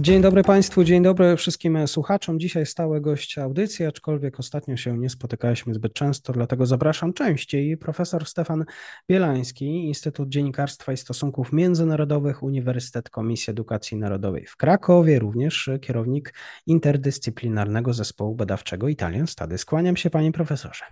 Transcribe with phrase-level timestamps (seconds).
[0.00, 2.40] Dzień dobry Państwu, dzień dobry wszystkim słuchaczom.
[2.40, 7.76] Dzisiaj stały gość audycji, aczkolwiek ostatnio się nie spotykaliśmy zbyt często, dlatego zapraszam częściej.
[7.76, 8.64] Profesor Stefan
[9.10, 16.34] Bielański, Instytut Dziennikarstwa i Stosunków Międzynarodowych, Uniwersytet Komisji Edukacji Narodowej w Krakowie, również kierownik
[16.66, 19.60] interdyscyplinarnego zespołu badawczego Italian Studies.
[19.60, 20.84] Skłaniam się Panie Profesorze.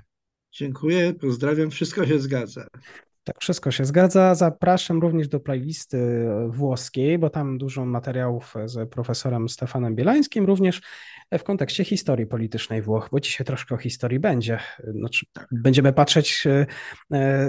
[0.52, 2.66] Dziękuję, pozdrawiam, wszystko się zgadza.
[3.28, 4.34] Tak, wszystko się zgadza.
[4.34, 10.80] Zapraszam również do playlisty włoskiej, bo tam dużo materiałów z profesorem Stefanem Bielańskim, również
[11.38, 14.58] w kontekście historii politycznej Włoch, bo dzisiaj troszkę o historii będzie.
[14.98, 15.48] Znaczy, tak.
[15.52, 17.48] Będziemy patrzeć, e,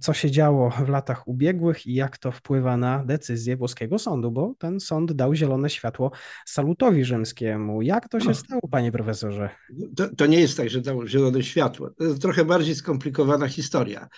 [0.00, 4.54] co się działo w latach ubiegłych i jak to wpływa na decyzję włoskiego sądu, bo
[4.58, 6.10] ten sąd dał zielone światło
[6.46, 7.82] salutowi rzymskiemu.
[7.82, 8.34] Jak to się no.
[8.34, 9.50] stało, panie profesorze?
[9.96, 11.90] To, to nie jest tak, że dał zielone światło.
[11.90, 14.08] To jest trochę bardziej skomplikowana historia.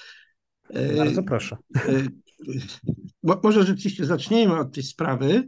[0.96, 1.56] Bardzo proszę.
[1.76, 5.46] E, może rzeczywiście zacznijmy od tej sprawy,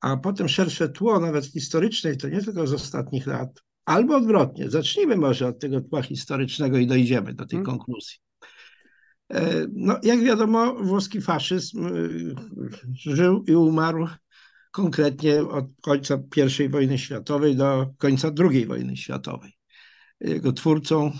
[0.00, 4.70] a potem szersze tło, nawet historyczne, to nie tylko z ostatnich lat, albo odwrotnie.
[4.70, 7.66] Zacznijmy może od tego tła historycznego i dojdziemy do tej hmm.
[7.66, 8.18] konkluzji.
[9.32, 11.90] E, no, jak wiadomo, włoski faszyzm e,
[12.94, 14.06] żył i umarł
[14.70, 16.18] konkretnie od końca
[16.64, 19.52] I wojny światowej do końca II wojny światowej.
[20.20, 21.12] Jego twórcą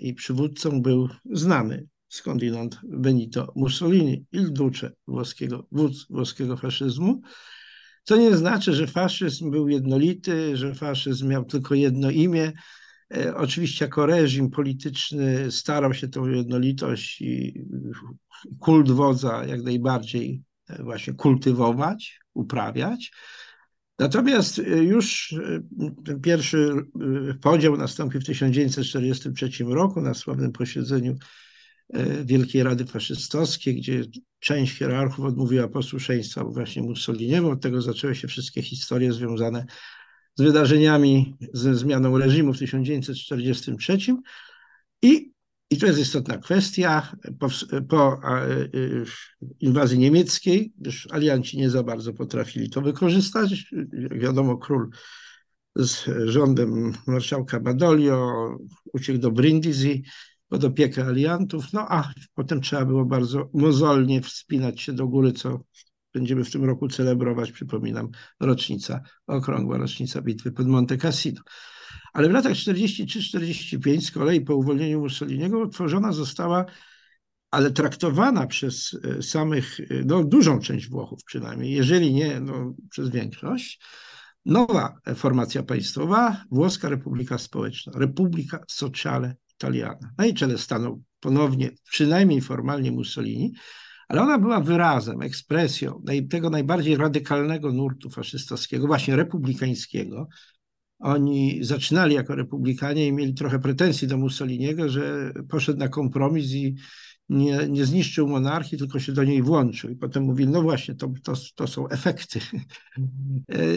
[0.00, 7.20] i przywódcą był znany skądinąd Benito Mussolini, il duce włoskiego, wódz włoskiego faszyzmu,
[8.06, 12.52] co nie znaczy, że faszyzm był jednolity, że faszyzm miał tylko jedno imię.
[13.14, 17.64] E, oczywiście jako reżim polityczny starał się tą jednolitość i
[18.58, 23.12] kult wodza jak najbardziej e, właśnie kultywować, uprawiać.
[23.98, 25.34] Natomiast e, już
[26.22, 26.72] pierwszy
[27.42, 31.16] podział nastąpił w 1943 roku na sławnym posiedzeniu
[32.24, 34.02] Wielkiej Rady Faszystowskiej, gdzie
[34.38, 37.50] część hierarchów odmówiła posłuszeństwa właśnie Mussoliniemu.
[37.50, 39.66] Od tego zaczęły się wszystkie historie związane
[40.34, 43.98] z wydarzeniami, ze zmianą reżimu w 1943.
[45.02, 45.32] I,
[45.70, 47.48] i to jest istotna kwestia, po,
[47.88, 48.68] po e,
[49.60, 53.72] inwazji niemieckiej, gdyż alianci nie za bardzo potrafili to wykorzystać.
[53.92, 54.90] Jak wiadomo, król
[55.76, 58.50] z rządem marszałka Badoglio
[58.92, 60.04] uciekł do Brindisi,
[60.48, 65.60] pod opiekę aliantów, no a potem trzeba było bardzo mozolnie wspinać się do góry, co
[66.14, 68.08] będziemy w tym roku celebrować, przypominam,
[68.40, 71.40] rocznica, okrągła rocznica bitwy pod Monte Cassino.
[72.12, 76.64] Ale w latach 43-45 z kolei po uwolnieniu Mussoliniego utworzona została,
[77.50, 83.10] ale traktowana przez e, samych, e, no dużą część Włochów przynajmniej, jeżeli nie no, przez
[83.10, 83.80] większość,
[84.44, 90.12] nowa formacja państwowa, Włoska Republika Społeczna, Republika Sociale Italiana.
[90.18, 93.52] Na jej czele stanął ponownie, przynajmniej formalnie Mussolini,
[94.08, 100.28] ale ona była wyrazem, ekspresją tego najbardziej radykalnego nurtu faszystowskiego, właśnie republikańskiego.
[100.98, 106.74] Oni zaczynali jako republikanie i mieli trochę pretensji do Mussoliniego, że poszedł na kompromis i
[107.28, 109.90] nie, nie zniszczył monarchii, tylko się do niej włączył.
[109.90, 112.40] I potem mówili, no właśnie, to, to, to są efekty.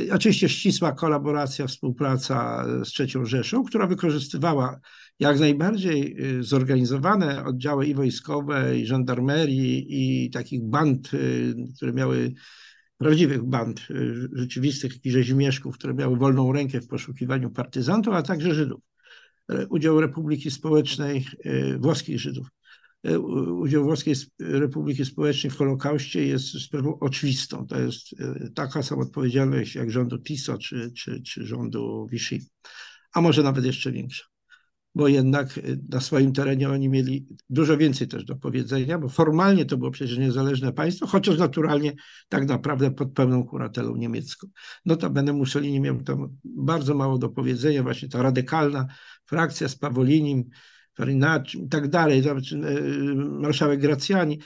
[0.09, 4.79] E, oczywiście ścisła kolaboracja, współpraca z III Rzeszą, która wykorzystywała
[5.19, 12.33] jak najbardziej y, zorganizowane oddziały i wojskowe, i żandarmerii, i takich band, y, które miały
[12.97, 18.53] prawdziwych band y, rzeczywistych i rzezimieszków, które miały wolną rękę w poszukiwaniu partyzantów, a także
[18.53, 18.81] Żydów.
[19.49, 21.25] E, udział Republiki Społecznej,
[21.79, 22.47] włoskich Żydów.
[23.03, 27.67] E, udział Włoskiej Republiki Społecznej w Holokauście jest sprawą oczywistą.
[27.67, 28.15] To jest
[28.55, 32.39] taka sama odpowiedzialność jak rządu Tiso czy, czy, czy rządu Vichy,
[33.13, 34.23] a może nawet jeszcze większa
[34.95, 39.65] bo jednak y, na swoim terenie oni mieli dużo więcej też do powiedzenia, bo formalnie
[39.65, 41.93] to było przecież niezależne państwo, chociaż naturalnie
[42.29, 44.47] tak naprawdę pod pełną kuratelą niemiecką.
[44.85, 48.87] Notabene Mussolini miał tam bardzo mało do powiedzenia, właśnie ta radykalna
[49.25, 50.49] frakcja z Pawolinim,
[50.99, 54.39] Farinacci i tak dalej, y, marszałek Gracjani,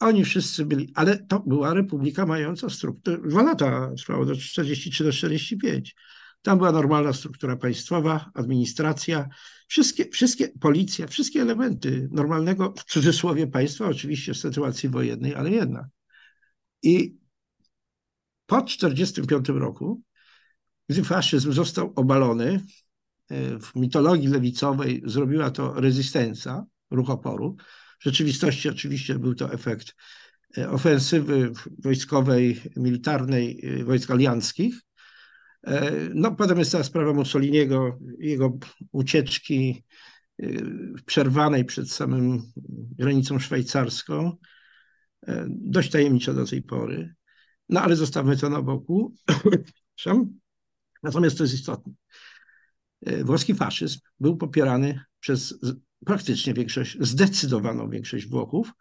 [0.00, 5.12] oni wszyscy byli, ale to była republika mająca strukturę, dwa lata trwało, do 43 do
[5.12, 5.94] 45.
[6.42, 9.28] Tam była normalna struktura państwowa, administracja,
[9.66, 15.86] wszystkie, wszystkie, policja, wszystkie elementy normalnego, w cudzysłowie, państwa, oczywiście w sytuacji wojennej, ale jednak.
[16.82, 17.16] I
[18.46, 20.02] po 1945 roku,
[20.88, 22.60] gdy faszyzm został obalony, e,
[23.60, 27.56] w mitologii lewicowej zrobiła to rezystencja, ruch oporu.
[28.00, 29.94] W rzeczywistości oczywiście był to efekt
[30.70, 34.74] ofensywy wojskowej, militarnej wojsk alianckich.
[36.14, 38.58] No, potem jest ta sprawa Mussoliniego, jego
[38.92, 39.84] ucieczki
[41.06, 42.42] przerwanej przed samym
[42.98, 44.36] granicą szwajcarską,
[45.48, 47.14] dość tajemniczo do tej pory.
[47.68, 49.14] No ale zostawmy to na boku.
[51.02, 51.92] Natomiast to jest istotne.
[53.24, 55.58] Włoski faszyzm był popierany przez
[56.06, 58.72] praktycznie większość, zdecydowaną większość Włochów.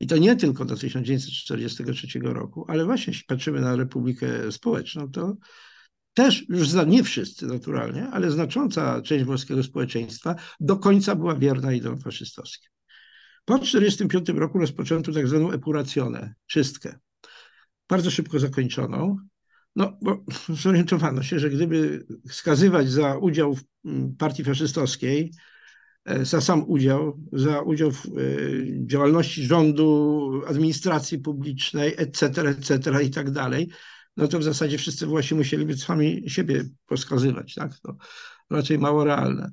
[0.00, 5.36] I to nie tylko do 1943 roku, ale właśnie jeśli patrzymy na Republikę Społeczną, to
[6.14, 11.72] też już za, nie wszyscy naturalnie, ale znacząca część włoskiego społeczeństwa do końca była wierna
[11.72, 12.70] ideom faszystowskim.
[13.44, 16.98] Po 1945 roku rozpoczęto tak zwaną epuracionę, czystkę,
[17.88, 19.16] bardzo szybko zakończoną,
[19.76, 20.24] no bo
[20.62, 25.32] zorientowano się, że gdyby skazywać za udział w mm, partii faszystowskiej,
[26.04, 28.10] e, za sam udział, za udział w e,
[28.86, 33.04] działalności rządu, administracji publicznej, etc., etc.
[33.04, 33.68] i tak dalej,
[34.16, 37.78] no to w zasadzie wszyscy właśnie musieliby sami siebie poskazywać, tak?
[37.78, 37.96] To
[38.50, 39.50] raczej mało realne.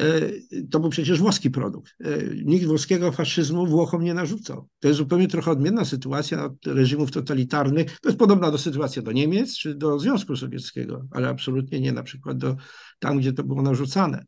[0.00, 0.30] E,
[0.70, 1.96] to był przecież włoski produkt.
[2.44, 4.68] Nikt włoskiego faszyzmu Włochom nie narzucał.
[4.80, 8.00] To jest zupełnie trochę odmienna sytuacja od reżimów totalitarnych.
[8.00, 12.02] To jest podobna do sytuacji do Niemiec czy do Związku Sowieckiego, ale absolutnie nie na
[12.02, 12.56] przykład do
[12.98, 14.24] tam, gdzie to było narzucane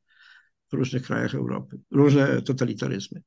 [0.72, 3.22] w różnych krajach Europy, różne totalitaryzmy.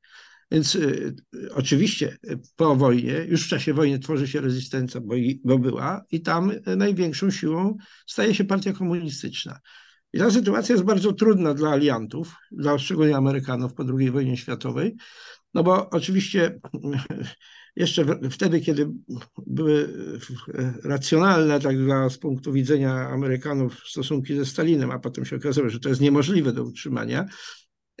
[0.50, 1.14] Więc y,
[1.54, 2.16] oczywiście
[2.56, 5.14] po wojnie, już w czasie wojny tworzy się rezystencja, bo,
[5.44, 7.76] bo była, i tam największą siłą
[8.06, 9.58] staje się partia komunistyczna.
[10.12, 14.96] I ta sytuacja jest bardzo trudna dla aliantów, dla szczególnie Amerykanów po II wojnie światowej,
[15.54, 16.60] no bo oczywiście
[17.76, 18.90] jeszcze wtedy, kiedy
[19.46, 19.88] były
[20.84, 25.80] racjonalne tak dla, z punktu widzenia Amerykanów stosunki ze Stalinem, a potem się okazało, że
[25.80, 27.26] to jest niemożliwe do utrzymania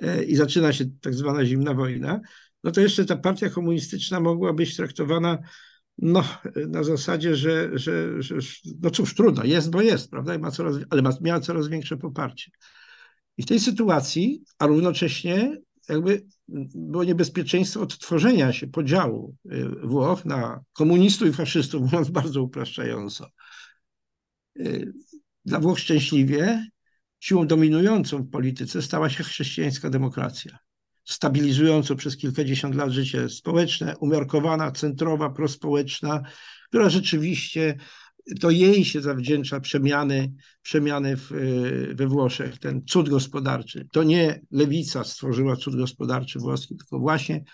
[0.02, 2.20] e, i zaczyna się tak zwana zimna wojna,
[2.64, 5.38] no to jeszcze ta partia komunistyczna mogła być traktowana
[5.98, 6.24] no,
[6.68, 8.34] na zasadzie, że, że, że
[8.82, 11.96] no cóż, trudno, jest, bo jest, prawda, I ma coraz, ale ma, miała coraz większe
[11.96, 12.50] poparcie.
[13.36, 16.26] I w tej sytuacji, a równocześnie jakby
[16.74, 23.30] było niebezpieczeństwo odtworzenia się podziału y, Włoch na komunistów i faszystów, mówiąc bardzo upraszczająco.
[24.60, 24.92] Y,
[25.44, 26.66] dla Włoch szczęśliwie
[27.20, 30.58] siłą dominującą w polityce stała się chrześcijańska demokracja
[31.06, 36.22] stabilizującą przez kilkadziesiąt lat życie społeczne, umiarkowana, centrowa, prospołeczna,
[36.68, 37.76] która rzeczywiście
[38.40, 40.32] to jej się zawdzięcza przemiany,
[40.62, 41.30] przemiany w,
[41.94, 43.86] we Włoszech, ten cud gospodarczy.
[43.92, 47.44] To nie lewica stworzyła cud gospodarczy włoski, tylko właśnie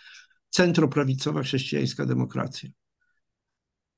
[0.50, 2.70] centroprawicowa chrześcijańska demokracja.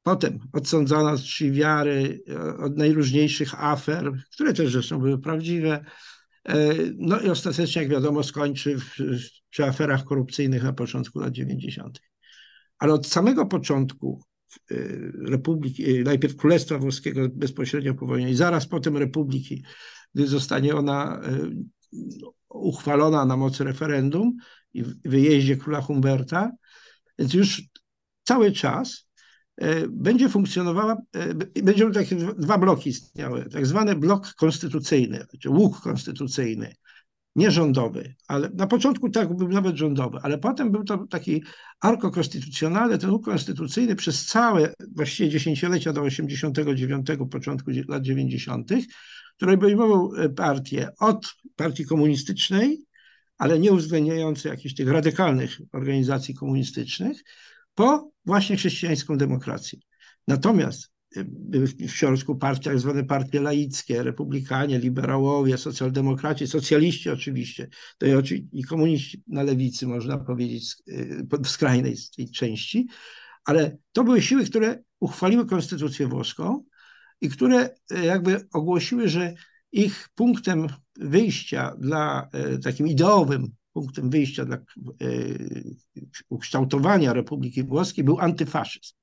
[0.03, 2.23] Potem odsądzana z czci wiary,
[2.59, 5.85] od najróżniejszych afer, które też zresztą były prawdziwe,
[6.49, 8.97] E, no i ostatecznie, jak wiadomo, skończy w,
[9.55, 12.01] przy aferach korupcyjnych na początku lat 90.
[12.79, 14.23] Ale od samego początku
[14.71, 14.75] e,
[15.31, 19.65] Republiki, e, najpierw Królestwa Włoskiego bezpośrednio po wojnie i zaraz potem Republiki,
[20.15, 21.21] gdy zostanie ona
[22.49, 24.37] uchwalona na mocy referendum
[24.73, 26.53] i wyjeździe króla Humberta,
[27.19, 27.63] więc już
[28.25, 29.09] cały czas
[29.89, 30.97] będzie funkcjonowała,
[31.63, 36.75] będą takie dwa bloki istniały, tak zwany blok konstytucyjny, czy łuk konstytucyjny,
[37.37, 41.43] nie rządowy, ale na początku tak był nawet rządowy, ale potem był to taki
[41.81, 48.71] arko konstytucjonalny, ten łuk konstytucyjny przez całe właściwie dziesięciolecia do 89, początku lat 90.,
[49.37, 52.85] który obejmował e, partię od partii komunistycznej,
[53.39, 57.25] ale nie uwzględniającej jakichś tych radykalnych organizacji komunistycznych,
[57.75, 59.79] po właśnie chrześcijańską demokrację.
[60.29, 60.94] Natomiast
[61.79, 67.69] w środku partie, tak zwane partie laickie, republikanie, liberałowie, socjaldemokraci, socjaliści oczywiście,
[67.99, 68.07] to
[68.53, 72.89] i komuniści na lewicy, można powiedzieć, y, w skrajnej tej części,
[73.45, 76.65] ale to były siły, które uchwaliły konstytucję włoską
[77.21, 79.35] i które y, jakby ogłosiły, że
[79.73, 80.67] ich punktem
[80.97, 82.29] wyjścia dla
[82.63, 84.61] takim ideowym punktem wyjścia dla e,
[86.29, 88.95] ukształtowania Republiki Włoskiej był antyfaszyzm.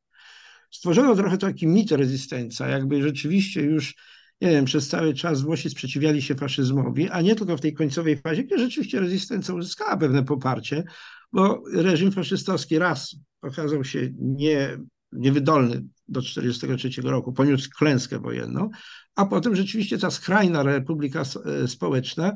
[0.71, 3.95] Stworzono trochę taki mit rezystencja, jakby rzeczywiście już,
[4.41, 8.17] nie wiem, przez cały czas Włosi sprzeciwiali się faszyzmowi, a nie tylko w tej końcowej
[8.17, 10.83] fazie, gdzie rzeczywiście rezystencja uzyskała pewne poparcie,
[11.31, 14.77] bo reżim faszystowski raz okazał się nie,
[15.11, 18.69] niewydolny do 1943 roku, poniósł klęskę wojenną,
[19.15, 22.33] a potem rzeczywiście ta skrajna Republika e, Społeczna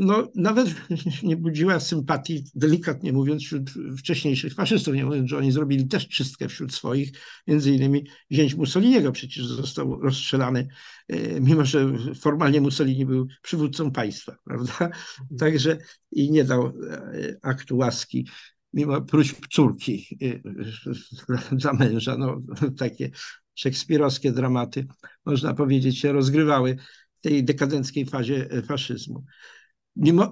[0.00, 0.68] no, nawet
[1.22, 6.48] nie budziła sympatii, delikatnie mówiąc, wśród wcześniejszych faszystów, nie mówiąc, że oni zrobili też czystkę
[6.48, 7.12] wśród swoich,
[7.46, 10.68] między innymi zięć Mussoliniego przecież został rozstrzelany,
[11.08, 14.90] e, mimo że formalnie Mussolini był przywódcą państwa, prawda?
[15.38, 15.78] Także
[16.12, 16.72] i nie dał e,
[17.42, 18.28] aktu łaski
[18.72, 20.18] mimo próśb córki
[21.62, 22.16] za męża.
[22.18, 22.42] No,
[22.76, 23.10] takie
[23.54, 24.86] szekspirowskie dramaty,
[25.26, 26.76] można powiedzieć, się rozgrywały
[27.18, 29.24] w tej dekadenckiej fazie faszyzmu.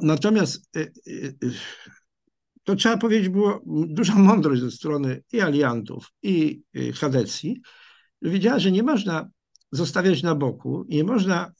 [0.02, 0.70] Natomiast
[2.64, 6.62] to trzeba powiedzieć, było duża mądrość ze strony i aliantów, i
[6.94, 7.60] Hadecji.
[8.22, 9.30] Wiedziała, że nie można
[9.72, 11.52] zostawiać na boku, nie można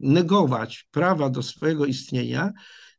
[0.00, 2.52] negować prawa do swojego istnienia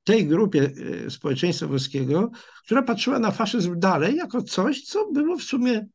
[0.03, 0.71] tej grupie
[1.10, 2.31] społeczeństwa włoskiego,
[2.65, 5.88] która patrzyła na faszyzm dalej jako coś, co było w sumie,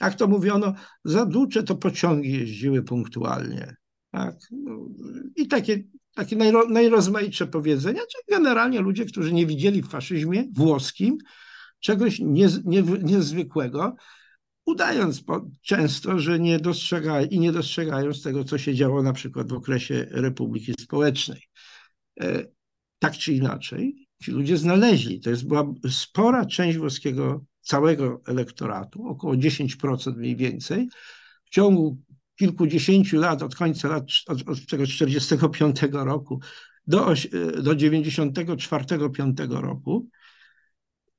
[0.00, 0.74] jak to mówiono,
[1.04, 3.76] za duże to pociągi jeździły punktualnie.
[4.10, 4.36] Tak?
[4.50, 4.88] No,
[5.36, 5.84] I takie
[6.14, 11.18] takie najro, najrozmaitsze powiedzenia, czyli generalnie ludzie, którzy nie widzieli w faszyzmie włoskim
[11.80, 13.96] czegoś nie, nie, niezwykłego,
[14.66, 19.12] udając po, często, że nie dostrzegają i nie dostrzegają z tego, co się działo na
[19.12, 21.42] przykład w okresie Republiki Społecznej.
[22.20, 22.44] E,
[22.98, 29.34] tak czy inaczej, ci ludzie znaleźli, to jest była spora część włoskiego całego elektoratu, około
[29.34, 30.88] 10% mniej więcej,
[31.44, 31.98] w ciągu
[32.36, 36.40] kilkudziesięciu lat, od końca lat od, od tego 45 roku
[36.86, 37.14] do,
[37.62, 40.08] do 94-5 roku,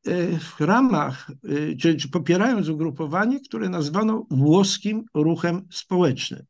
[0.07, 6.43] e, w ramach, e, czy, czy popierając ugrupowanie, które nazwano włoskim ruchem społecznym.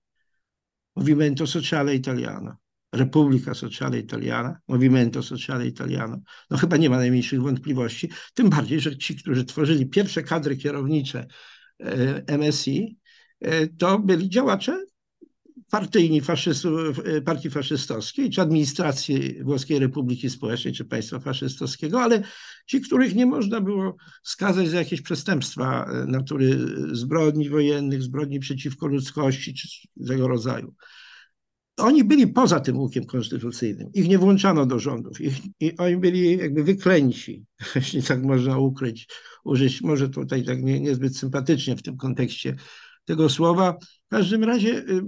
[0.96, 2.56] Movimento Sociale Italiano,
[2.92, 6.18] Repubblica Sociale Italiana, Movimento Sociale Italiano.
[6.50, 11.28] No chyba nie ma najmniejszych wątpliwości, tym bardziej, że ci, którzy tworzyli pierwsze kadry kierownicze
[11.80, 13.05] e, MSI, E,
[13.78, 14.86] to byli działacze
[15.72, 22.22] partyjni faszystów, e, partii faszystowskiej, czy administracji Włoskiej Republiki Społecznej, czy państwa faszystowskiego, ale
[22.68, 26.60] ci, których nie można było skazać za jakieś przestępstwa e, natury
[26.92, 29.68] zbrodni wojennych, zbrodni przeciwko ludzkości, czy
[30.08, 30.74] tego rodzaju.
[31.78, 33.90] Oni byli poza tym łukiem konstytucyjnym.
[33.94, 35.22] Ich nie włączano do rządów.
[35.22, 39.08] Ich, i oni byli jakby wyklęci, jeśli tak można ukryć,
[39.44, 42.56] użyć, może tutaj tak nie, niezbyt sympatycznie w tym kontekście
[43.06, 43.78] tego słowa.
[44.06, 45.02] W każdym razie y,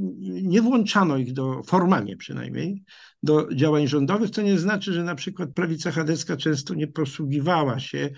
[0.44, 2.84] nie włączano ich do, formalnie przynajmniej,
[3.24, 8.10] do działań rządowych, co nie znaczy, że na przykład prawica chadecka często nie posługiwała się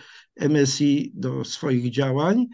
[0.49, 2.45] MSI do swoich działań,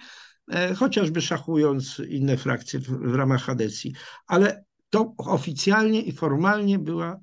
[0.52, 3.94] e, chociażby szachując inne frakcje w, w ramach Hadecji.
[4.28, 7.20] Ale to oficjalnie i formalnie była e,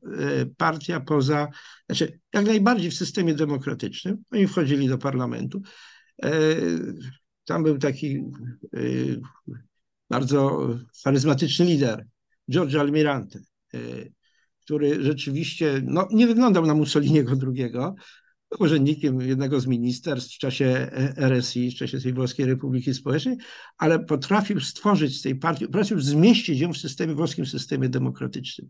[0.57, 1.49] partia poza,
[1.87, 4.23] znaczy jak najbardziej w systemie demokratycznym.
[4.31, 5.63] Oni wchodzili do parlamentu.
[6.23, 6.31] E,
[7.45, 8.23] tam był taki
[10.12, 10.69] bardzo
[11.04, 12.07] charyzmatyczny lider,
[12.50, 13.38] Giorgio Almirante,
[13.75, 13.78] e,
[14.61, 17.73] który rzeczywiście no, nie wyglądał na Mussoliniego II,
[18.50, 23.37] był urzędnikiem jednego z ministerstw w czasie RSI, w czasie tej Włoskiej Republiki Społecznej,
[23.78, 28.69] ale potrafił stworzyć z tej partii, potrafił zmieścić ją w systemie, włoskim systemie demokratycznym.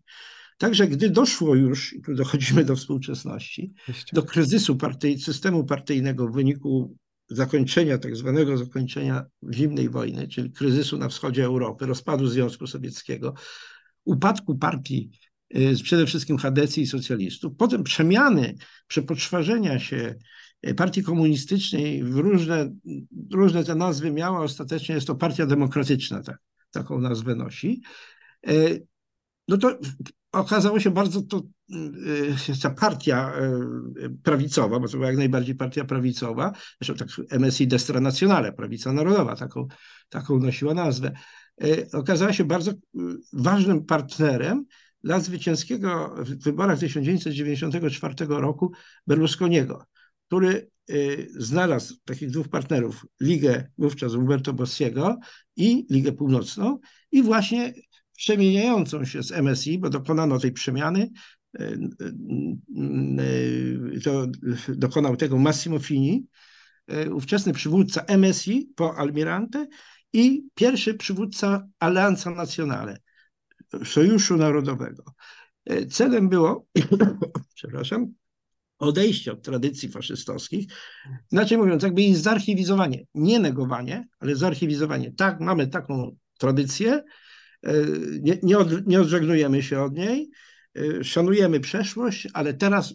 [0.58, 3.72] Także gdy doszło już, i tu dochodzimy do współczesności,
[4.12, 6.96] do kryzysu partyj, systemu partyjnego w wyniku
[7.31, 13.35] zakończenia, tak zwanego zakończenia zimnej wojny, czyli kryzysu na wschodzie Europy, rozpadu Związku Sowieckiego,
[14.05, 15.11] upadku partii,
[15.57, 18.55] y, przede wszystkim Hadecji i socjalistów, potem przemiany,
[18.87, 20.14] przepoczwarzenia się
[20.67, 22.75] y, partii komunistycznej w różne,
[23.33, 26.38] różne te nazwy miała, ostatecznie jest to partia demokratyczna, tak,
[26.71, 27.83] taką nazwę nosi.
[28.50, 28.87] Y,
[29.49, 29.79] no to
[30.33, 31.43] okazało się bardzo to,
[32.62, 33.33] ta partia
[34.05, 36.52] y, prawicowa, bo to była jak najbardziej partia prawicowa,
[36.83, 39.69] zresztą tak MSI Destra Nazionale, prawica narodowa, taką,
[40.09, 41.12] taką nosiła nazwę,
[41.64, 42.73] y, okazała się bardzo
[43.33, 44.64] ważnym partnerem
[45.05, 48.73] dla zwycięskiego w wyborach 1994 roku
[49.07, 49.87] Berlusconiego,
[50.26, 50.71] który
[51.37, 55.19] znalazł takich dwóch partnerów, Ligę wówczas Umberto Bossiego
[55.57, 56.79] i Ligę Północną
[57.12, 57.73] i właśnie
[58.17, 61.11] przemieniającą się z MSI, bo dokonano tej przemiany,
[64.04, 64.26] to
[64.68, 66.26] dokonał tego Massimo Fini,
[67.12, 69.66] ówczesny przywódca MSI po Almirante
[70.12, 72.97] i pierwszy przywódca Alleanza Nazionale,
[73.85, 75.04] Sojuszu Narodowego.
[75.90, 76.66] Celem było,
[77.54, 78.06] przepraszam,
[78.78, 80.66] odejście od tradycji faszystowskich,
[81.32, 85.12] inaczej mówiąc, jakby jej zarchiwizowanie, nie negowanie, ale zarchiwizowanie.
[85.12, 87.02] Tak, mamy taką tradycję,
[87.62, 87.73] E,
[88.21, 90.28] nie, nie, od, nie odżegnujemy się od niej, e,
[91.02, 92.95] szanujemy przeszłość, ale teraz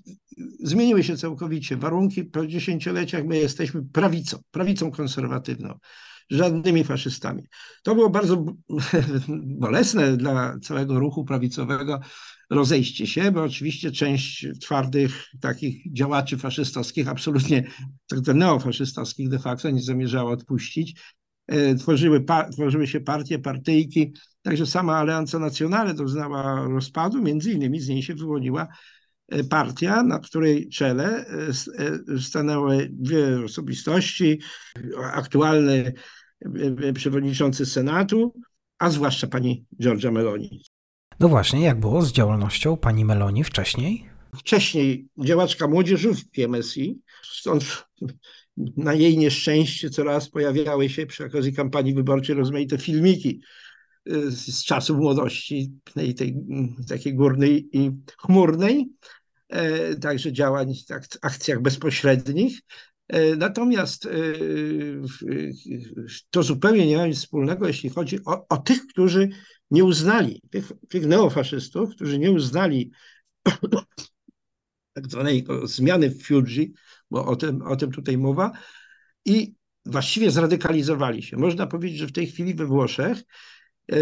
[0.59, 2.23] zmieniły się całkowicie warunki.
[2.23, 5.79] Po dziesięcioleciach my jesteśmy prawicą, prawicą konserwatywną,
[6.29, 7.43] żadnymi faszystami.
[7.83, 8.45] To było bardzo
[9.59, 11.99] bolesne dla całego ruchu prawicowego
[12.49, 17.71] rozejście się, bo oczywiście część twardych takich działaczy faszystowskich, absolutnie
[18.07, 21.01] tak neofaszystowskich de facto nie zamierzała odpuścić.
[21.47, 24.13] E, tworzyły, tworzyły się partie, partyjki,
[24.47, 28.67] także sama Alianza Nazjonale doznała rozpadu, między innymi z niej się wyłoniła
[29.49, 31.25] partia, na której czele
[32.19, 34.41] stanęły dwie osobistości,
[35.03, 35.93] aktualny
[36.93, 38.33] przewodniczący Senatu,
[38.79, 40.61] a zwłaszcza pani Giorgia Meloni.
[41.19, 44.09] No właśnie, jak było z działalnością pani Meloni wcześniej?
[44.35, 47.85] Wcześniej działaczka młodzieżówki MSI, stąd
[48.77, 53.41] na jej nieszczęście coraz pojawiały się przy okazji kampanii wyborczej rozmaite filmiki
[54.29, 56.35] z czasów młodości, tej, tej
[56.89, 58.89] takiej górnej i chmurnej,
[59.49, 60.73] e, także działań
[61.21, 62.61] akcjach bezpośrednich.
[63.07, 64.09] E, natomiast e,
[66.29, 69.29] to zupełnie nie ma nic wspólnego, jeśli chodzi o, o tych, którzy
[69.71, 72.91] nie uznali, tych, tych neofaszystów, którzy nie uznali
[74.93, 76.73] tak zwanej zmiany w Fiuggi,
[77.11, 78.51] bo o tym, o tym tutaj mowa,
[79.25, 81.37] i właściwie zradykalizowali się.
[81.37, 83.23] Można powiedzieć, że w tej chwili we Włoszech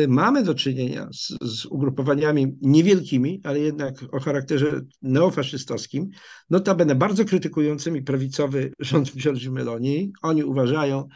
[0.08, 6.10] mamy do czynienia z, z, ugrupowaniami niewielkimi, ale jednak o charakterze neofaszystowskim,
[6.50, 10.14] notabene bardzo krytykującymi prawicowy rząd Giorgi Meloni.
[10.22, 11.08] Oni uważają,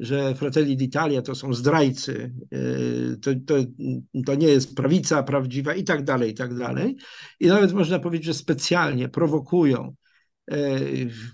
[0.00, 3.54] że Fratelli d'Italia to są zdrajcy, y, to, to,
[4.26, 6.96] to nie jest prawica prawdziwa i tak dalej, i tak dalej.
[7.40, 9.94] I nawet można powiedzieć, że specjalnie prowokują,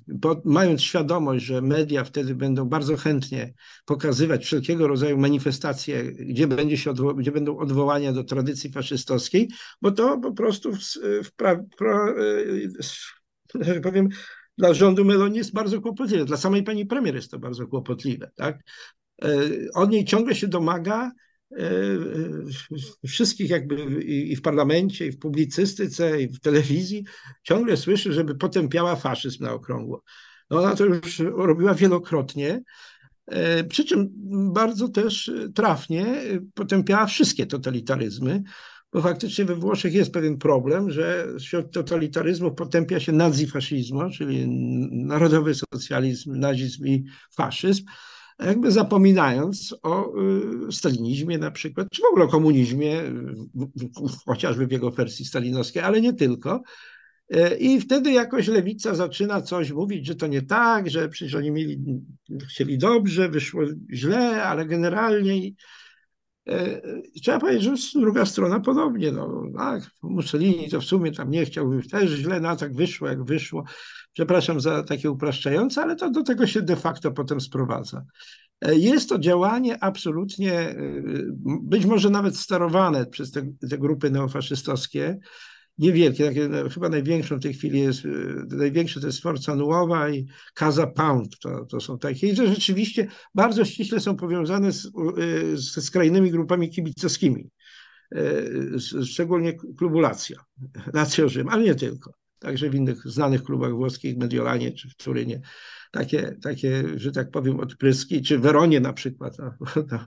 [0.09, 3.55] bo mając świadomość, że media wtedy będą bardzo chętnie
[3.85, 9.49] pokazywać wszelkiego rodzaju manifestacje, gdzie, będzie się odwo- gdzie będą odwołania do tradycji faszystowskiej,
[9.83, 10.79] bo to po prostu w,
[11.25, 12.71] w, pra- pro, y,
[13.61, 14.09] że powiem,
[14.59, 16.25] dla rządu Meloni jest bardzo kłopotliwe.
[16.25, 18.31] Dla samej pani premier jest to bardzo kłopotliwe.
[18.35, 18.59] Tak?
[19.25, 19.29] E,
[19.75, 21.13] od niej ciągle się domaga e, e,
[23.07, 27.05] wszystkich jakby i w parlamencie, i w publicystyce, i w telewizji,
[27.43, 30.03] ciągle słyszy, żeby potępiała faszyzm na okrągło.
[30.51, 32.63] No ona to już robiła wielokrotnie,
[33.69, 34.09] przy czym
[34.53, 36.17] bardzo też trafnie
[36.55, 38.43] potępiała wszystkie totalitaryzmy,
[38.93, 44.49] bo faktycznie we Włoszech jest pewien problem, że wśród totalitaryzmów potępia się nazifaszyzmu, czyli
[44.91, 47.05] narodowy socjalizm, nazizm i
[47.37, 47.85] faszyzm,
[48.47, 50.13] jakby zapominając o
[50.69, 53.03] y, stalinizmie na przykład, czy w ogóle o komunizmie,
[54.27, 56.63] chociażby w jego wersji stalinowskiej, ale nie tylko.
[57.31, 61.51] E, I wtedy jakoś lewica zaczyna coś mówić, że to nie tak, że przecież oni
[61.51, 61.81] mieli,
[62.49, 65.51] chcieli dobrze, wyszło źle, ale generalnie
[67.23, 69.13] trzeba powiedzieć, że druga strona podobnie.
[69.13, 73.25] No, tak, Mussolini to w sumie tam nie chciał, też źle, no tak wyszło jak
[73.25, 73.65] wyszło.
[74.13, 78.05] Przepraszam za takie upraszczające, ale to do tego się de facto potem sprowadza.
[78.61, 80.77] E, jest to działanie absolutnie, e,
[81.63, 85.19] być może nawet sterowane przez te, te grupy neofaszystowskie,
[85.79, 90.11] niewielkie, takie, no, chyba największą w tej chwili jest, y, największe to jest Forza Nuowa
[90.11, 90.27] i
[90.59, 95.57] Casa Pound, to, to są takie, i że rzeczywiście bardzo ściśle są powiązane z, y,
[95.57, 97.51] ze skrajnymi grupami kibicowskimi,
[99.05, 100.37] szczególnie klubu Lazio,
[100.95, 105.41] Lazio Rzym, ale nie tylko, także w innych znanych klubach włoskich, Mediolanie czy w Turynie,
[105.93, 109.55] takie, takie, że tak powiem, odpryski, czy Weronie na przykład, no,
[109.93, 110.07] no,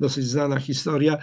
[0.00, 1.18] dosyć znana historia.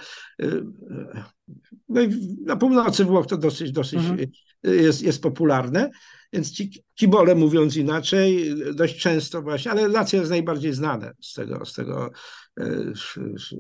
[1.90, 4.20] No i na północy Włoch to dosyć, dosyć mhm.
[4.64, 5.90] jest, jest popularne.
[6.34, 11.66] Więc ci kibole, mówiąc inaczej, dość często właśnie, ale Lazio jest najbardziej znane z tego,
[11.66, 12.12] z tego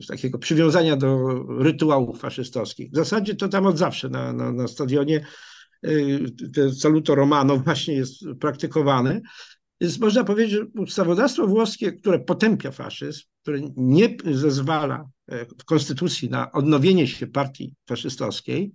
[0.01, 2.91] z takiego przywiązania do rytuałów faszystowskich.
[2.91, 5.25] W zasadzie to tam od zawsze na, na, na stadionie
[6.53, 9.21] te saluto romano właśnie jest praktykowane.
[9.81, 16.29] Więc można powiedzieć, że ustawodawstwo włoskie, które potępia faszyzm, które nie zezwala e, w konstytucji
[16.29, 18.71] na odnowienie się partii faszystowskiej,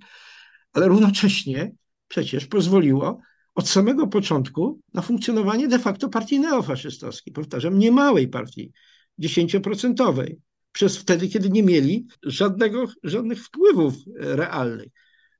[0.72, 1.72] ale równocześnie
[2.08, 3.20] przecież pozwoliło
[3.54, 7.32] od samego początku na funkcjonowanie de facto partii neofaszystowskiej.
[7.32, 8.72] Powtarzam, nie małej partii,
[9.18, 10.40] dziesięcioprocentowej,
[10.72, 14.88] przez wtedy, kiedy nie mieli żadnego, żadnych wpływów realnych.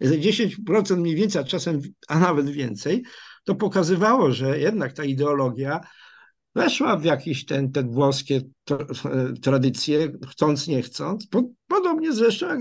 [0.03, 3.03] 10% mniej więcej, a czasem, a nawet więcej,
[3.45, 5.81] to pokazywało, że jednak ta ideologia
[6.55, 8.41] weszła w jakieś ten, te włoskie
[9.43, 11.29] tradycje, chcąc, nie chcąc.
[11.69, 12.61] Podobnie zresztą jak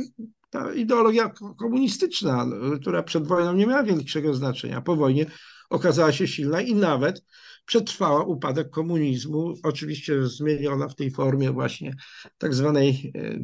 [0.50, 2.46] ta ideologia komunistyczna,
[2.82, 4.82] która przed wojną nie miała większego znaczenia.
[4.82, 5.26] Po wojnie
[5.70, 7.24] okazała się silna i nawet
[7.66, 11.96] przetrwała upadek komunizmu, oczywiście zmieniona w tej formie właśnie
[12.38, 13.40] tak zwanej e,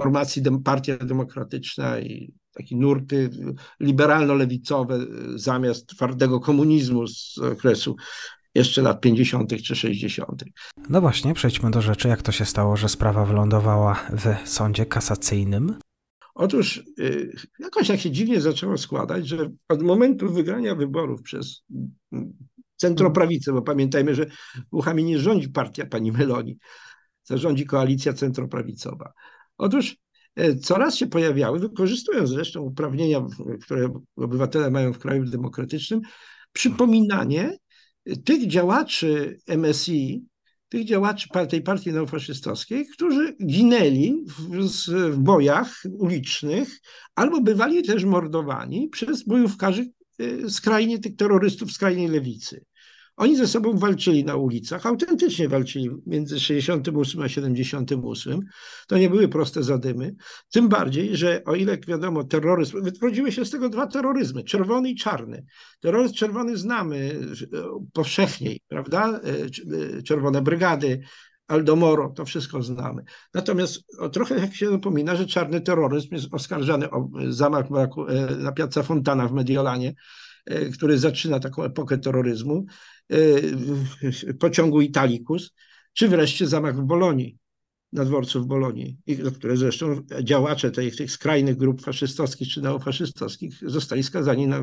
[0.00, 3.30] formacji Partia Demokratyczna i takie nurty
[3.80, 7.96] liberalno-lewicowe zamiast twardego komunizmu z okresu
[8.54, 9.62] jeszcze lat 50.
[9.62, 10.44] czy 60.
[10.88, 12.08] No właśnie, przejdźmy do rzeczy.
[12.08, 15.74] Jak to się stało, że sprawa wylądowała w sądzie kasacyjnym?
[16.34, 21.62] Otóż y, jakoś tak się dziwnie zaczęło składać, że od momentu wygrania wyborów przez
[22.76, 24.26] centroprawicę, bo pamiętajmy, że
[24.72, 26.58] Włochami nie rządzi partia pani Meloni,
[27.24, 29.12] zarządzi koalicja centroprawicowa.
[29.58, 29.96] Otóż
[30.62, 33.26] coraz się pojawiały, wykorzystując zresztą uprawnienia,
[33.62, 36.00] które obywatele mają w kraju demokratycznym,
[36.52, 37.56] przypominanie
[38.24, 40.24] tych działaczy MSI,
[40.68, 44.68] tych działaczy tej partii neofaszystowskiej, którzy ginęli w,
[45.10, 46.80] w bojach ulicznych
[47.14, 49.86] albo bywali też mordowani przez bojówkarzy
[50.20, 52.64] y, skrajnie tych terrorystów skrajnej lewicy.
[53.16, 58.40] Oni ze sobą walczyli na ulicach, autentycznie walczyli między 68 a 78.
[58.88, 60.14] To nie były proste zadymy.
[60.50, 64.96] Tym bardziej, że o ile wiadomo, terroryzm, wyrodziły się z tego dwa terroryzmy, czerwony i
[64.96, 65.44] czarny.
[65.80, 67.20] Terroryzm czerwony znamy
[67.52, 69.20] e, powszechniej, prawda?
[69.24, 71.00] E, e, czerwone brygady,
[71.46, 73.02] Aldomoro, to wszystko znamy.
[73.34, 77.66] Natomiast o, trochę jak się zapomina, że czarny terroryzm jest oskarżany o zamach
[78.38, 79.94] na Piazza Fontana w Mediolanie,
[80.74, 82.64] który zaczyna taką epokę terroryzmu.
[83.12, 85.54] Y, pociągu Italicus,
[85.92, 87.38] czy wreszcie zamach w Bolonii,
[87.92, 88.98] na dworcu w Bolonii,
[89.34, 94.60] które zresztą działacze tych, tych skrajnych grup faszystowskich czy neofaszystowskich zostali skazani na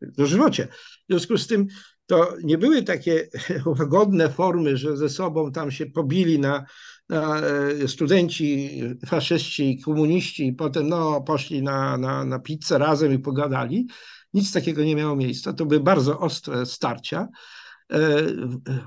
[0.00, 0.68] dożywocie.
[0.72, 1.66] W związku z tym
[2.06, 3.28] to nie były takie
[3.78, 6.64] łagodne formy, że ze sobą tam się pobili na,
[7.08, 8.70] na e, studenci,
[9.06, 13.86] faszyści, komuniści i potem no, poszli na, na, na pizzę razem i pogadali,
[14.34, 15.52] nic takiego nie miało miejsca.
[15.52, 17.28] To były bardzo ostre starcia,
[17.92, 18.22] e,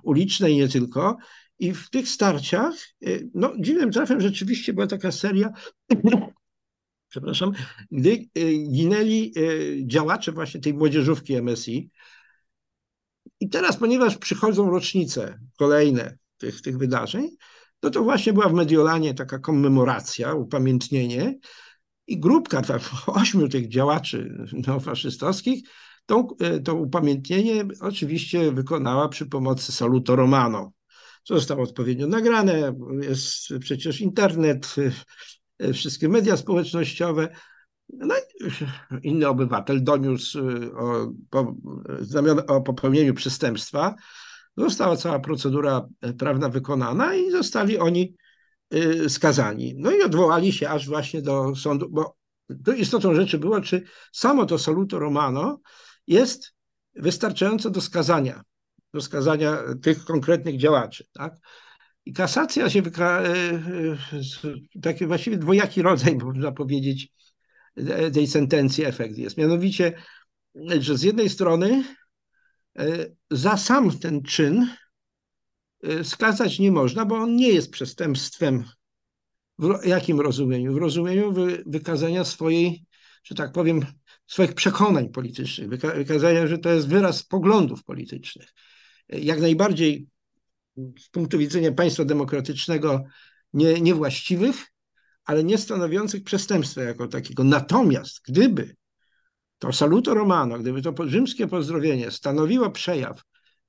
[0.04, 1.18] uliczne i nie tylko.
[1.60, 2.74] I w tych starciach,
[3.06, 5.54] e, no dziwnym trafem rzeczywiście była taka seria,
[7.12, 7.52] przepraszam,
[7.92, 9.34] gdy e, ginęli
[9.86, 11.90] działacze właśnie tej młodzieżówki MSI.
[13.40, 17.30] I teraz, ponieważ przychodzą rocznice kolejne tych, tych wydarzeń,
[17.84, 21.40] no to właśnie była w Mediolanie taka komemoracja, upamiętnienie,
[22.08, 22.80] i grupka tam,
[23.22, 25.64] ośmiu tych działaczy neofaszystowskich
[26.06, 30.72] to, e, to upamiętnienie oczywiście wykonała przy pomocy Saluto Romano.
[31.26, 34.76] Zostało odpowiednio nagrane, jest przecież internet,
[35.60, 37.30] e, wszystkie media społecznościowe.
[37.90, 38.54] No i
[39.08, 41.56] inny obywatel doniósł e, o,
[42.48, 43.96] o popełnieniu przestępstwa.
[44.58, 45.88] Została cała procedura
[46.18, 48.16] prawna wykonana i zostali oni
[49.08, 49.76] skazani.
[49.78, 52.16] No i odwołali się aż właśnie do sądu, bo
[52.66, 55.60] tu istotą rzeczy było, czy samo to saluto romano
[56.08, 56.54] jest
[56.96, 58.42] wystarczające do skazania,
[58.94, 61.08] do skazania tych konkretnych działaczy.
[61.14, 61.36] Tak?
[62.06, 63.24] I kasacja się wyka...
[63.24, 63.28] Y,
[64.46, 67.14] y, taki właściwie dwojaki rodzaj, można powiedzieć,
[68.14, 69.38] tej sentencji efekt jest.
[69.38, 69.94] Mianowicie,
[70.80, 71.84] że z jednej strony
[73.32, 74.83] za sam ten czyn Y,
[76.04, 78.64] skazać nie można, bo on nie jest przestępstwem.
[79.60, 80.74] W jakim rozumieniu?
[80.74, 82.86] W rozumieniu wy, wykazania swojej,
[83.24, 83.86] że tak powiem,
[84.28, 88.54] swoich przekonań politycznych, wyka, wykazania, że to jest wyraz poglądów politycznych.
[89.10, 90.08] Jak najbardziej
[91.00, 93.04] z punktu widzenia państwa demokratycznego
[93.54, 94.56] nie, niewłaściwych,
[95.26, 97.44] ale nie stanowiących przestępstwa jako takiego.
[97.44, 98.76] Natomiast gdyby
[99.60, 103.24] to saluto romano, gdyby to rzymskie pozdrowienie stanowiło przejaw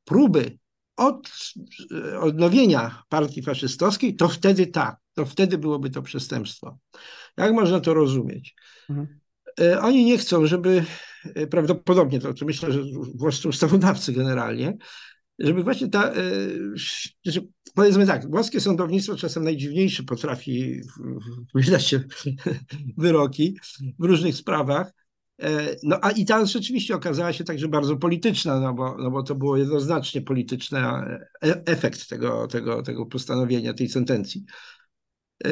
[0.05, 0.59] próby
[0.97, 1.31] od
[2.21, 6.79] odnowienia partii faszystowskiej, to wtedy tak, to wtedy byłoby to przestępstwo.
[7.37, 8.55] Jak można to rozumieć?
[8.91, 9.21] Mhm.
[9.61, 10.85] E, oni nie chcą, żeby
[11.25, 12.83] e, prawdopodobnie, to, to myślę, że
[13.15, 14.77] włoscy ustawodawcy generalnie,
[15.39, 16.15] żeby właśnie ta, e,
[17.25, 17.41] że
[17.75, 20.81] powiedzmy tak, włoskie sądownictwo czasem najdziwniejsze potrafi
[21.55, 22.01] wydać się
[22.99, 23.59] wyroki
[23.99, 25.04] w różnych sprawach, E,
[25.83, 29.35] no a i ta rzeczywiście okazała się także bardzo polityczna, no bo, no bo to
[29.35, 34.45] było jednoznacznie polityczny e, efekt tego, tego, tego postanowienia, tej sentencji.
[35.45, 35.51] E,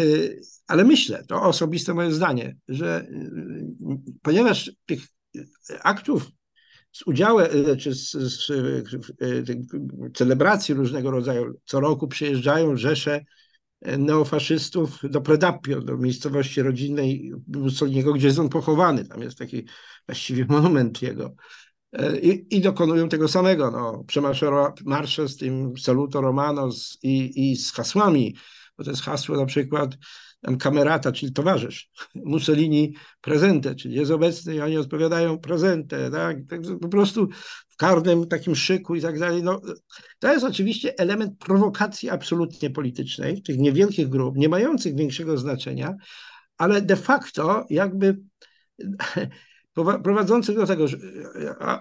[0.66, 3.06] ale myślę, to osobiste moje zdanie, że
[4.22, 5.00] ponieważ tych
[5.82, 6.30] aktów
[6.92, 8.52] z udziałem, czy z, z, z
[10.14, 13.24] celebracji różnego rodzaju co roku przyjeżdżają rzesze
[13.98, 19.04] neofaszystów do Predapio, do miejscowości rodzinnej Mussoliniego, gdzie jest on pochowany.
[19.04, 19.64] Tam jest taki
[20.06, 21.34] właściwie monument jego.
[21.92, 23.70] E, I, i dokonują tego samego.
[23.70, 24.04] No,
[24.84, 28.36] marsze z tym Saluto Romano z, i, i z hasłami,
[28.78, 29.96] bo to jest hasło na przykład
[30.58, 31.90] kamerata, czyli towarzysz.
[32.14, 36.36] Mussolini prezentę, czyli jest obecny i oni odpowiadają prezentę, tak?
[36.48, 37.28] tak po prostu
[37.68, 39.42] w karnym takim szyku i tak dalej.
[39.42, 39.60] No,
[40.18, 45.94] to jest oczywiście element prowokacji absolutnie politycznej tych niewielkich grup, nie mających większego znaczenia,
[46.58, 48.18] ale de facto jakby
[50.04, 50.96] prowadzących do tego, że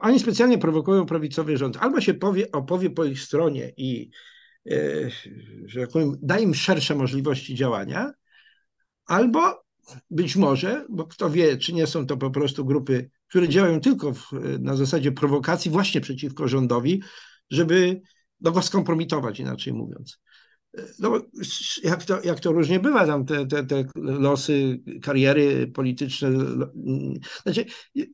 [0.01, 1.77] oni specjalnie prowokują prawicowy rząd.
[1.79, 4.09] Albo się powie, opowie po ich stronie i
[4.71, 4.75] e,
[5.65, 8.11] że tak powiem, da im szersze możliwości działania,
[9.05, 9.63] albo
[10.11, 14.13] być może, bo kto wie, czy nie są to po prostu grupy, które działają tylko
[14.13, 17.01] w, na zasadzie prowokacji właśnie przeciwko rządowi,
[17.49, 18.01] żeby
[18.41, 20.19] no, go skompromitować, inaczej mówiąc.
[20.99, 21.21] no,
[21.83, 26.29] jak, to, jak to różnie bywa, tam te, te, te losy, kariery polityczne.
[27.43, 27.65] Znaczy,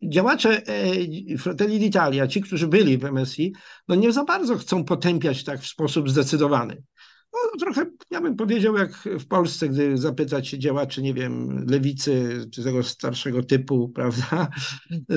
[0.04, 3.54] działacze e, Fratelli d'Italia, ci, którzy byli w MSI,
[3.88, 6.84] no nie za bardzo chcą potępiać tak w sposób zdecydowany.
[7.34, 12.46] No, trochę, ja bym powiedział, jak w Polsce, gdy zapytać się działaczy, nie wiem, lewicy,
[12.52, 14.48] czy tego starszego typu, prawda,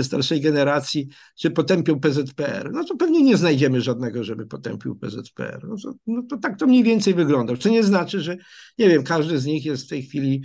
[0.02, 5.68] starszej generacji, czy potępią PZPR, no to pewnie nie znajdziemy żadnego, żeby potępił PZPR.
[5.68, 7.56] No to, no to tak to mniej więcej wygląda.
[7.56, 8.36] Co nie znaczy, że,
[8.78, 10.42] nie wiem, każdy z nich jest w tej chwili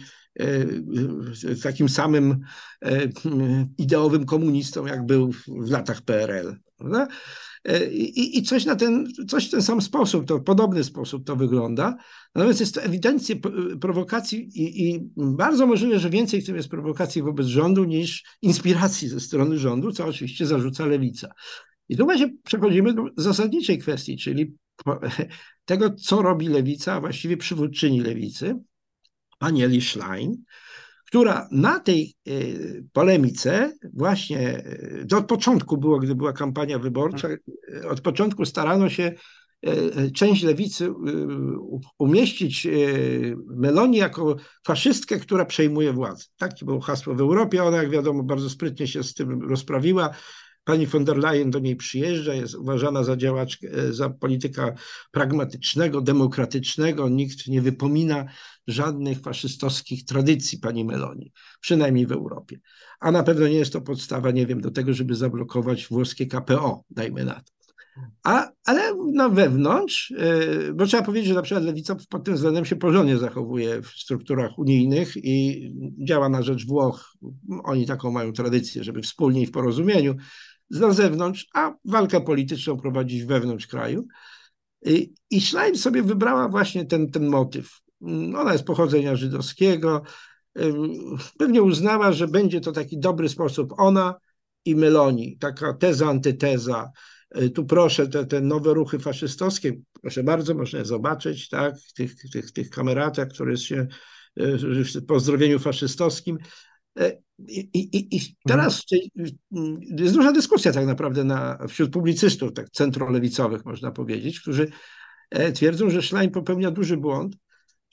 [1.63, 2.39] takim samym
[2.85, 3.09] e,
[3.77, 6.55] ideowym komunistą, jak był w latach PRL.
[6.77, 7.07] Prawda?
[7.65, 11.25] E, I, I, coś na ten, coś w ten sam sposób, to w podobny sposób
[11.25, 11.95] to wygląda.
[12.35, 13.35] Natomiast jest to ewidentnie
[13.81, 19.07] prowokacji i, i, bardzo możliwe, że więcej w tym jest prowokacji wobec rządu niż inspiracji
[19.07, 21.31] ze strony rządu, co oczywiście zarzuca lewica.
[21.89, 24.55] I tu właśnie przechodzimy do zasadniczej kwestii, czyli
[25.65, 28.59] tego, co robi lewica, a właściwie przywódczyni lewicy,
[29.45, 30.43] pani Eli Schlein,
[31.05, 32.31] która na tej e,
[32.93, 34.63] polemice właśnie
[35.11, 39.11] e, od początku było, gdy była kampania wyborcza, e, od początku starano się
[40.13, 40.93] część lewicy
[41.99, 42.67] umieścić
[43.47, 44.35] Meloni jako
[44.67, 46.25] faszystkę, która przejmuje władzę.
[46.37, 47.63] Takie było hasło w Europie.
[47.63, 50.09] Ona, jak wiadomo, bardzo sprytnie się z tym rozprawiła.
[50.65, 54.73] Pani von der Leyen do niej przyjeżdża, jest uważana za działaczkę, za polityka
[55.11, 57.09] pragmatycznego, demokratycznego.
[57.09, 58.25] Nikt nie wypomina
[58.67, 62.59] żadnych faszystowskich tradycji pani Meloni, przynajmniej w Europie.
[62.99, 66.83] A na pewno nie jest to podstawa, nie wiem, do tego, żeby zablokować włoskie KPO,
[66.89, 67.55] dajmy na to.
[68.23, 72.65] A, ale na wewnątrz, yy, bo trzeba powiedzieć, że na przykład lewica pod tym względem
[72.65, 75.69] się porządnie zachowuje w strukturach unijnych i
[76.05, 77.13] działa na rzecz Włoch.
[77.63, 80.15] Oni taką mają tradycję, żeby wspólnie i w porozumieniu
[80.79, 84.07] na zewnątrz, a walkę polityczną prowadzić wewnątrz kraju.
[84.85, 85.41] I, i
[85.77, 87.81] sobie wybrała właśnie ten, ten motyw.
[88.35, 90.01] Ona jest pochodzenia żydowskiego.
[91.37, 93.73] Pewnie uznała, że będzie to taki dobry sposób.
[93.77, 94.15] Ona
[94.65, 96.91] i Meloni, taka teza, antyteza.
[97.37, 102.15] Y, tu proszę, te, te nowe ruchy faszystowskie, proszę bardzo, można je zobaczyć, tak, tych,
[102.31, 103.87] tych, tych kameratach, które się
[104.39, 106.37] y, w pozdrowieniu faszystowskim.
[107.47, 108.83] I, i, I, teraz
[109.97, 114.71] jest duża dyskusja tak naprawdę na, wśród publicystów, tak centrolewicowych można powiedzieć, którzy
[115.29, 117.35] e, twierdzą, że Schlein popełnia duży błąd,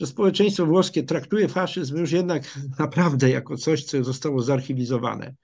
[0.00, 5.34] że społeczeństwo włoskie traktuje faszyzm już jednak naprawdę jako coś, co zostało zarchiwizowane,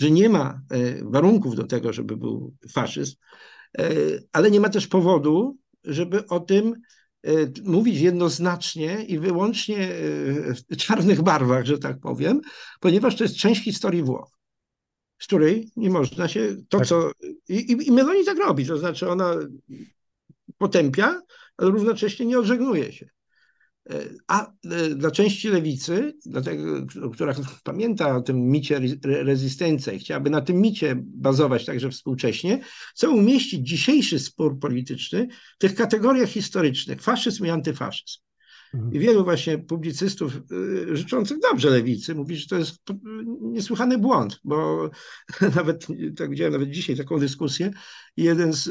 [0.00, 3.16] że nie ma e, warunków do tego, żeby był faszyzm,
[3.78, 3.90] e,
[4.32, 6.74] ale nie ma też powodu, żeby o tym
[7.64, 9.88] mówić jednoznacznie i wyłącznie
[10.70, 12.40] w czarnych barwach, że tak powiem,
[12.80, 14.30] ponieważ to jest część historii Włoch,
[15.18, 16.86] z której nie można się to, tak.
[16.86, 17.10] co.
[17.48, 19.34] I, i, I Meloni tak robi, to znaczy ona
[20.58, 21.22] potępia,
[21.56, 23.08] ale równocześnie nie odżegnuje się.
[24.26, 30.60] A e, dla części lewicy, dlatego, która pamięta o tym micie rezystencji, chciałaby na tym
[30.60, 32.60] micie bazować także współcześnie,
[32.94, 38.20] chce umieścić dzisiejszy spór polityczny w tych kategoriach historycznych, faszyzm i antyfaszyzm.
[38.74, 38.94] Mhm.
[38.94, 42.78] I wielu właśnie publicystów e, życzących dobrze lewicy mówi, że to jest
[43.40, 44.90] niesłychany błąd, bo
[45.56, 47.70] nawet, tak widziałem nawet dzisiaj taką dyskusję,
[48.16, 48.64] jeden z,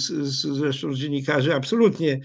[0.00, 2.20] z, z zresztą z dziennikarzy absolutnie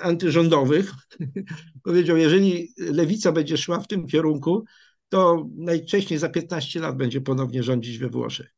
[0.00, 0.92] antyrządowych,
[1.84, 4.64] powiedział, jeżeli lewica będzie szła w tym kierunku,
[5.08, 8.54] to najwcześniej za 15 lat będzie ponownie rządzić we Włoszech.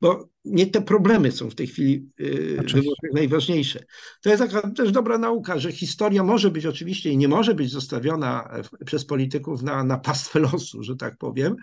[0.00, 3.84] Bo nie te problemy są w tej chwili y, we Włoszech najważniejsze.
[4.22, 7.70] To jest taka też dobra nauka, że historia może być oczywiście i nie może być
[7.70, 8.50] zostawiona
[8.86, 11.56] przez polityków na, na pastwę losu, że tak powiem,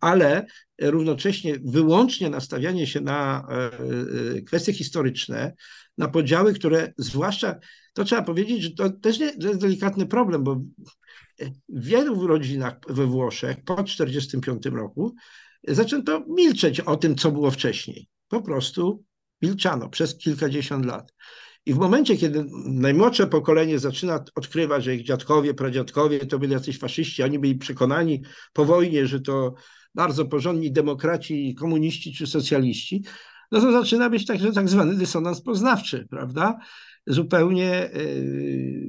[0.00, 0.46] ale
[0.80, 3.70] równocześnie wyłącznie nastawianie się na e,
[4.36, 5.54] e, kwestie historyczne,
[5.98, 7.58] na podziały, które zwłaszcza
[7.98, 10.54] to trzeba powiedzieć, że to też nie, to jest delikatny problem, bo
[11.68, 15.14] w wielu rodzinach we Włoszech po 1945 roku
[15.68, 18.08] zaczęto milczeć o tym, co było wcześniej.
[18.28, 19.04] Po prostu
[19.42, 21.14] milczano przez kilkadziesiąt lat.
[21.66, 26.78] I w momencie, kiedy najmłodsze pokolenie zaczyna odkrywać, że ich dziadkowie, pradziadkowie to byli jacyś
[26.78, 29.54] faszyści, oni byli przekonani po wojnie, że to
[29.94, 33.02] bardzo porządni demokraci, komuniści czy socjaliści,
[33.50, 36.58] no to zaczyna być także tak zwany dysonans poznawczy, prawda?
[37.08, 38.88] zupełnie y,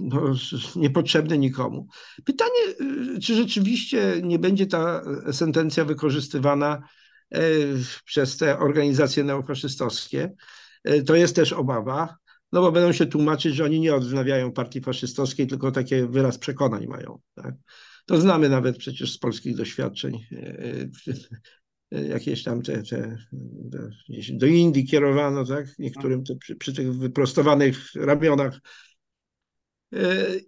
[0.00, 0.34] no,
[0.76, 1.88] niepotrzebne nikomu.
[2.24, 2.60] Pytanie,
[3.16, 6.82] y, czy rzeczywiście nie będzie ta sentencja wykorzystywana
[7.36, 7.38] y,
[8.04, 10.32] przez te organizacje neofaszystowskie.
[11.06, 12.16] To jest też obawa,
[12.52, 16.86] no bo będą się tłumaczyć, że oni nie odnawiają partii faszystowskiej, tylko takie wyraz przekonań
[16.86, 17.18] mają.
[17.34, 17.54] Tak?
[18.06, 20.18] To znamy nawet przecież z polskich doświadczeń
[21.90, 23.16] jakieś tam te, te,
[24.32, 25.78] do Indii kierowano, tak?
[25.78, 28.60] Niektórym przy, przy tych wyprostowanych ramionach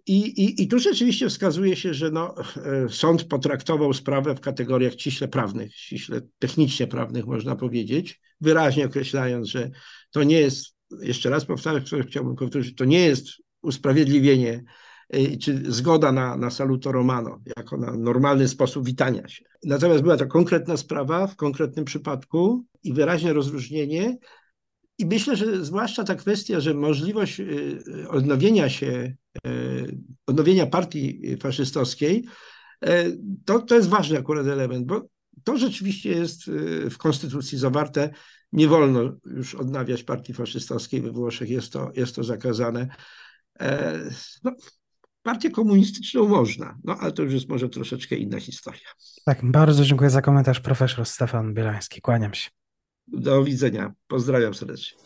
[0.05, 2.35] I, i, I tu rzeczywiście wskazuje się, że no,
[2.89, 9.71] sąd potraktował sprawę w kategoriach ściśle prawnych, ściśle technicznie prawnych, można powiedzieć, wyraźnie określając, że
[10.11, 13.27] to nie jest, jeszcze raz powtarzam, chciałbym powtórzyć, to nie jest
[13.61, 14.63] usprawiedliwienie
[15.41, 19.45] czy zgoda na, na saluto romano, jako na normalny sposób witania się.
[19.63, 24.17] Natomiast była to konkretna sprawa w konkretnym przypadku i wyraźne rozróżnienie.
[24.97, 29.15] I myślę, że zwłaszcza ta kwestia, że możliwość y, odnowienia się,
[29.47, 29.97] y,
[30.27, 32.25] odnowienia partii faszystowskiej,
[33.45, 35.07] to, to jest ważny akurat element, bo
[35.43, 36.51] to rzeczywiście jest
[36.89, 38.09] w konstytucji zawarte.
[38.53, 42.87] Nie wolno już odnawiać partii faszystowskiej we Włoszech, jest to, jest to zakazane.
[43.59, 43.99] E,
[44.43, 44.51] no,
[45.23, 48.89] partię komunistyczną można, no ale to już jest może troszeczkę inna historia.
[49.25, 52.01] Tak, bardzo dziękuję za komentarz profesor Stefan Bielański.
[52.01, 52.49] Kłaniam się.
[53.07, 53.93] Do widzenia.
[54.07, 54.97] Pozdrawiam serdecznie.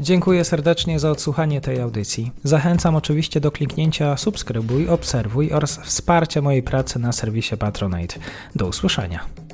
[0.00, 2.32] Dziękuję serdecznie za odsłuchanie tej audycji.
[2.44, 8.20] Zachęcam oczywiście do kliknięcia subskrybuj, obserwuj oraz wsparcia mojej pracy na serwisie Patronite.
[8.54, 9.47] Do usłyszenia.